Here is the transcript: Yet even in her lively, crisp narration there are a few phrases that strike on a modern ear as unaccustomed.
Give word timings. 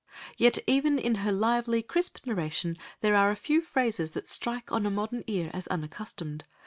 Yet 0.35 0.57
even 0.65 0.97
in 0.97 1.13
her 1.21 1.31
lively, 1.31 1.83
crisp 1.83 2.25
narration 2.25 2.75
there 3.01 3.15
are 3.15 3.29
a 3.29 3.35
few 3.35 3.61
phrases 3.61 4.09
that 4.13 4.27
strike 4.27 4.71
on 4.71 4.87
a 4.87 4.89
modern 4.89 5.23
ear 5.27 5.51
as 5.53 5.67
unaccustomed. 5.67 6.43